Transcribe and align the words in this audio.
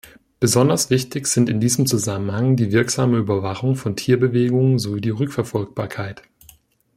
Besonders 0.39 0.89
wichtig 0.89 1.27
sind 1.27 1.47
in 1.47 1.59
diesem 1.59 1.85
Zusammenhang 1.85 2.55
die 2.55 2.71
wirksame 2.71 3.19
Überwachung 3.19 3.75
von 3.75 3.95
Tierbewegungen 3.95 4.79
sowie 4.79 4.99
die 4.99 5.11
Rückverfolgbarkeit. 5.11 6.23